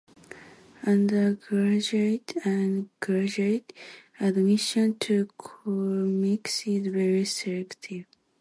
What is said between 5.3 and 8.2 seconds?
Colmex is very selective.